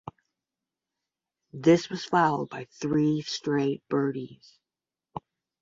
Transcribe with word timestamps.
This 1.53 1.87
was 1.87 2.05
followed 2.05 2.49
by 2.49 2.65
three 2.71 3.21
straight 3.21 3.83
birdies. 3.87 4.57